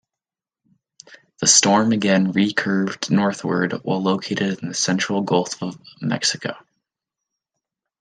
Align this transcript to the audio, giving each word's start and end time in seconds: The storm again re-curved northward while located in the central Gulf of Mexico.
The 1.41 1.45
storm 1.45 1.91
again 1.91 2.31
re-curved 2.31 3.11
northward 3.11 3.73
while 3.83 4.01
located 4.01 4.63
in 4.63 4.69
the 4.69 4.73
central 4.73 5.21
Gulf 5.21 5.61
of 5.61 5.79
Mexico. 6.01 6.55